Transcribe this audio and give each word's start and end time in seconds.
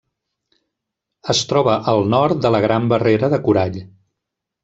Es 1.33 1.41
troba 1.51 1.75
al 1.93 2.01
nord 2.15 2.41
de 2.47 2.53
la 2.55 2.63
Gran 2.67 2.89
Barrera 2.95 3.31
de 3.35 3.41
Corall. 3.49 3.77